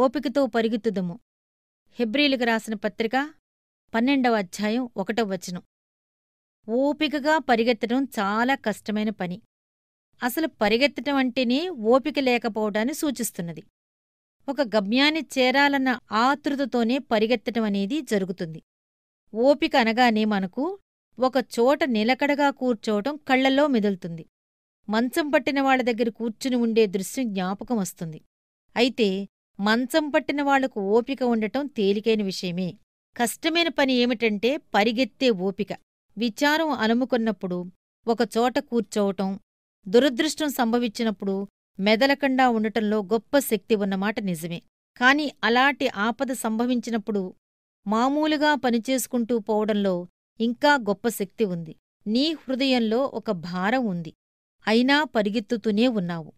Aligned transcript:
ఓపికతో 0.00 0.46
పరిగెత్తుదుము. 0.46 1.14
హెబ్రీలకు 1.98 2.44
రాసిన 2.44 2.74
పత్రిక 2.74 3.16
పన్నెండవ 3.94 4.36
అధ్యాయం 4.36 4.88
ఒకటవ 4.96 5.26
వచనం. 5.26 5.62
ఓపికగా 6.68 7.38
పరిగెత్తడం 7.38 8.04
చాలా 8.18 8.54
కష్టమైన 8.54 9.10
పని. 9.10 9.38
అసలు 10.22 10.48
పరిగెత్తటం 10.62 11.16
అంటేనే 11.16 11.68
ఓపిక 11.68 12.18
లేకపోవడాన్ని 12.18 12.94
సూచిస్తున్నది. 12.94 13.62
ఒక 14.48 14.60
గమ్యాన్ని 14.76 15.22
చేరాలన్న 15.38 15.98
ఆతృతతోనే 16.12 16.98
పరిగెత్తటం 17.12 17.62
అనేది 17.62 18.00
జరుగుతుంది. 18.00 18.60
ఓపిక 19.34 19.76
అనగానే 19.76 20.24
మనకు 20.24 20.66
ఒక 21.18 21.36
చోట 21.56 21.84
నిలకడగా 21.84 22.50
కూర్చోవటం 22.50 23.16
కళ్ళలో 23.28 23.66
మెదులుతుంది. 23.66 24.26
మంచం 24.88 25.26
పట్టిన 25.30 25.60
వాళ్ళ 25.60 25.82
దగ్గర 25.82 26.08
కూర్చుని 26.10 26.56
ఉండే 26.56 26.86
దృశ్యం 26.86 27.26
జ్ఞాపకం 27.34 27.76
వస్తుంది. 27.76 28.20
అయితే 28.76 29.08
మంచం 29.60 30.10
పట్టిన 30.10 30.42
వాళ్ళకు 30.42 30.80
ఓపిక 30.80 31.22
ఉండటం 31.22 31.66
తేలికైన 31.66 32.22
విషయమే. 32.22 32.74
కష్టమైన 33.16 33.68
పని 33.68 33.92
ఏమిటంటే 33.92 34.56
పరిగెత్తే 34.56 35.30
ఓపిక. 35.30 35.68
విచారం 36.18 36.70
అలుముకున్నప్పుడు 36.70 37.66
ఒకచోట 38.08 38.58
కూర్చోవటం 38.58 39.38
దురదృష్టం 39.88 40.48
సంభవించినప్పుడు 40.48 41.48
మెదలకుండా 41.80 42.48
ఉండటంలో 42.48 42.98
గొప్ప 43.02 43.38
శక్తి 43.38 43.74
ఉన్నమాట 43.74 44.20
నిజమే. 44.20 44.62
కాని 44.96 45.32
అలాంటి 45.44 45.88
ఆపద 45.88 46.32
సంభవించినప్పుడు 46.32 47.34
మామూలుగా 47.86 48.54
పనిచేసుకుంటూ 48.54 49.38
పోవడంలో 49.38 50.06
ఇంకా 50.40 50.74
గొప్ప 50.74 51.08
శక్తి 51.08 51.44
ఉంది. 51.44 51.76
నీ 52.06 52.32
హృదయంలో 52.32 52.98
ఒక 52.98 53.30
భారం 53.30 53.86
ఉంది. 53.86 54.12
అయినా 54.66 55.04
పరిగెత్తుతూనే 55.04 55.88
ఉన్నావు. 55.88 56.32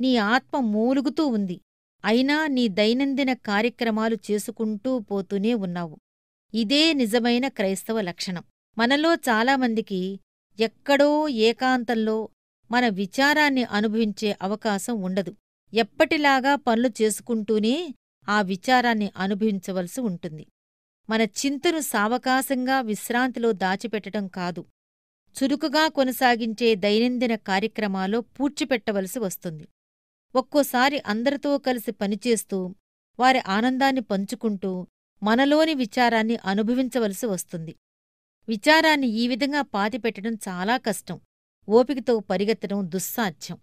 నీ 0.00 0.16
ఆత్మ 0.16 0.58
మూలుగుతూ 0.60 1.26
ఉంది. 1.26 1.60
అయినా 2.04 2.46
నీ 2.46 2.68
దైనందిన 2.68 3.32
కార్యక్రమాలు 3.32 4.18
చేసుకుంటూ 4.30 4.98
పోతూనే 4.98 5.54
ఉన్నావు. 5.54 5.96
ఇదే 6.54 6.92
నిజమైన 6.92 7.48
క్రైస్తవ 7.48 8.00
లక్షణం. 8.00 8.44
మనలో 8.78 9.14
చాలామందికి 9.14 10.20
ఎక్కడో 10.60 11.28
ఏకాంతంలో 11.28 12.28
మన 12.70 12.88
విచారాన్ని 12.88 13.64
అనుభవించే 13.64 14.36
అవకాశం 14.42 15.00
ఉండదు. 15.02 15.34
ఎప్పటిలాగా 15.74 16.54
పనులు 16.54 16.90
చేసుకుంటూనే 17.02 17.94
ఆ 18.28 18.42
విచారాన్ని 18.42 19.10
అనుభవించవలసి 19.16 20.00
ఉంటుంది. 20.00 20.46
మన 21.10 21.20
చింతను 21.22 21.80
సావకాశంగా 21.80 22.80
విశ్రాంతిలో 22.80 23.52
దాచిపెట్టడం 23.52 24.28
కాదు. 24.28 24.64
చురుకుగా 25.42 25.88
కొనసాగించే 25.88 26.74
దైనందిన 26.74 27.34
కార్యక్రమాలో 27.34 28.20
పూడ్చిపెట్టవలసి 28.20 29.18
వస్తుంది. 29.18 29.68
ఒక్కోసారి 30.36 31.02
అందరితో 31.06 31.58
కలిసి 31.58 31.92
పనిచేస్తూ 31.92 32.74
వారి 33.18 33.38
ఆనందాన్ని 33.38 34.00
పంచుకుంటూ 34.00 34.86
మనలోని 35.22 35.74
విచారాన్ని 35.74 36.36
అనుభవించవలసి 36.36 37.26
వస్తుంది. 37.26 37.76
విచారాన్ని 38.48 39.06
ఈ 39.06 39.28
విధంగా 39.28 39.62
పాతిపెట్టడం 39.62 40.34
చాలా 40.34 40.76
కష్టం. 40.76 41.20
ఓపికతో 41.68 42.20
పరిగెత్తడం 42.20 42.90
దుస్సాధ్యం. 42.90 43.58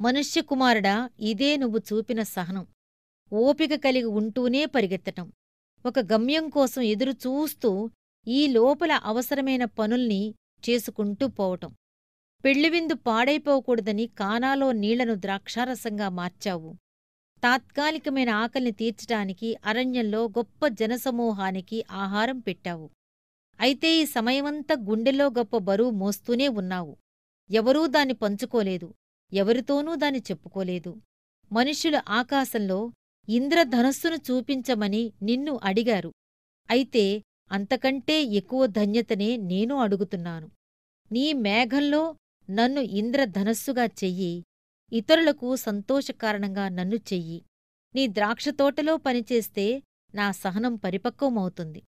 మనుష్యకుమారుడా 0.00 1.10
ఇదే 1.20 1.56
నువ్వు 1.56 1.78
చూపిన 1.78 2.22
సహనం. 2.22 2.66
ఓపిక 3.32 3.74
కలిగి 3.74 4.04
ఉంటూనే 4.04 4.66
పరిగెత్తటం. 4.66 5.32
ఒక 5.86 5.98
గమ్యం 5.98 6.48
కోసం 6.48 6.82
ఎదురు 6.82 7.10
చూస్తూ 7.10 7.90
ఈ 8.28 8.46
లోపల 8.46 8.92
అవసరమైన 8.92 9.64
పనుల్ని 9.64 10.34
చేసుకుంటూ 10.70 11.28
పోవటం. 11.28 11.74
పెళ్ళివిందు 12.44 12.94
పాడైపోకూడదని 12.94 14.06
కానాలో 14.06 14.72
నీళ్ళను 14.72 15.14
ద్రాక్షారసంగా 15.14 16.08
మార్చావు. 16.08 16.74
తాత్కాలికమైన 17.42 18.30
ఆకలిని 18.30 18.70
తీర్చటానికి 18.70 19.56
అరణ్యంలో 19.64 20.24
గొప్ప 20.24 20.66
జనసమూహానికి 20.66 21.84
ఆహారం 21.92 22.38
పెట్టావు. 22.38 22.90
అయితే 23.60 23.96
ఈ 23.96 24.04
సమయమంతా 24.04 24.74
గుండెలో 24.88 25.26
గొప్ప 25.26 25.56
బరువు 25.56 25.90
మోస్తూనే 25.90 26.48
ఉన్నావు. 26.48 26.96
ఎవరూ 27.50 27.86
దాన్ని 27.86 28.14
పంచుకోలేదు. 28.14 28.94
ఎవరితోనూ 29.32 29.94
దాన్ని 29.94 30.20
చెప్పుకోలేదు. 30.20 30.96
మనుష్యులు 31.52 32.00
ఆకాశంలో 32.08 32.92
ఇంద్రధనస్సును 33.28 34.16
చూపించమని 34.16 35.12
నిన్ను 35.22 35.60
అడిగారు. 35.64 36.12
అయితే 36.70 37.22
అంతకంటే 37.52 38.22
ఎక్కువ 38.22 38.66
ధన్యతనే 38.66 39.36
నేను 39.36 39.74
అడుగుతున్నాను. 39.74 40.50
నీ 41.12 41.32
మేఘంలో 41.32 42.16
నన్ను 42.50 42.80
ఇంద్రధనస్సుగా 42.80 43.84
చెయ్యి. 43.84 44.44
ఇతరులకు 44.92 45.56
సంతోషకారణంగా 45.56 46.68
నన్ను 46.68 46.94
చెయ్యి. 46.94 47.44
నీ 47.94 48.06
ద్రాక్షతోటలో 48.06 48.96
పనిచేస్తే 48.96 49.82
నా 50.14 50.32
సహనం 50.32 50.76
పరిపక్వమవుతుంది. 50.76 51.82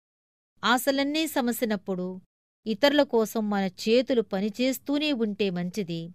ఆశలన్నీ 0.63 1.27
సమసినప్పుడు 1.27 2.21
ఇతరుల 2.67 3.03
కోసం 3.03 3.49
మన 3.49 3.63
చేతులు 3.63 4.21
పనిచేస్తూనే 4.21 5.13
ఉంటే 5.13 5.49
మంచిది. 5.49 6.09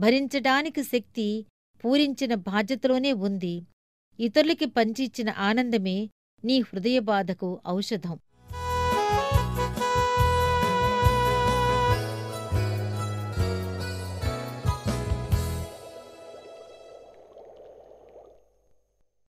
భరించడానికి 0.00 0.82
శక్తి 0.82 1.46
పూరించిన 1.84 2.34
బాధ్యతలోనే 2.34 3.12
ఉంది. 3.12 3.66
ఇతరులకి 4.20 4.66
పంచిచ్చిన 4.66 5.30
ఆనందమే 5.30 6.10
నీ 6.44 6.60
హృదయబాధకు 6.60 7.60
ఔషధం. 7.68 8.18